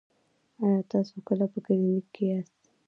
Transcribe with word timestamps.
ایا 0.63 0.81
تاسو 0.91 1.15
کله 1.27 1.45
په 1.53 1.57
کلینیک 1.65 2.05
کې 2.13 2.23
یاست؟ 2.31 2.57